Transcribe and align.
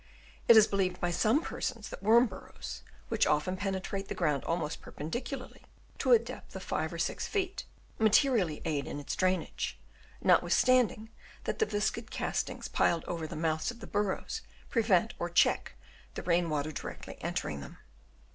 It 0.47 0.57
is 0.57 0.65
believed 0.65 0.99
by 0.99 1.11
some 1.11 1.43
persons 1.43 1.89
that 1.89 2.01
worm 2.01 2.25
burrows, 2.25 2.81
which 3.09 3.27
often 3.27 3.55
penetrate 3.55 4.07
the 4.07 4.15
ground 4.15 4.43
almost 4.45 4.81
perpendicularly 4.81 5.61
to 5.99 6.11
a 6.13 6.17
depth 6.17 6.55
of 6.55 6.63
5 6.63 6.93
or 6.93 6.97
6 6.97 7.27
feet, 7.27 7.65
materially 7.99 8.63
aid 8.65 8.87
in 8.87 8.99
its 8.99 9.15
drainage; 9.15 9.79
notwith 10.19 10.53
standing 10.53 11.11
that 11.43 11.59
the 11.59 11.67
viscid 11.67 12.09
castings 12.09 12.67
piled 12.67 13.05
over 13.05 13.27
the 13.27 13.35
mouths 13.35 13.69
of 13.69 13.79
the 13.79 13.85
burrows 13.85 14.41
prevent 14.71 15.13
or 15.19 15.29
check 15.29 15.73
the 16.15 16.23
rain 16.23 16.49
water 16.49 16.71
directly 16.71 17.19
entering 17.21 17.59
them. 17.59 17.77